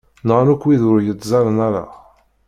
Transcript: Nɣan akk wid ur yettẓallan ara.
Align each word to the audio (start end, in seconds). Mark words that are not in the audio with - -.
Nɣan 0.27 0.51
akk 0.53 0.63
wid 0.65 0.81
ur 0.91 0.99
yettẓallan 1.03 1.57
ara. 1.67 1.83